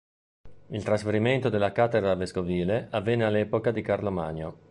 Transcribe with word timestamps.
Il 0.69 0.81
trasferimento 0.83 1.49
della 1.49 1.71
cattedra 1.71 2.15
vescovile 2.15 2.87
avvenne 2.89 3.25
all'epoca 3.25 3.69
di 3.69 3.83
Carlo 3.83 4.09
Magno. 4.09 4.59